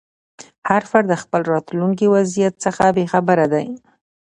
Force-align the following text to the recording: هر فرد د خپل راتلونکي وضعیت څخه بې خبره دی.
هر 0.69 0.83
فرد 0.91 1.05
د 1.09 1.13
خپل 1.23 1.41
راتلونکي 1.53 2.05
وضعیت 2.15 2.53
څخه 2.65 2.83
بې 2.95 3.05
خبره 3.13 3.45
دی. 3.53 3.67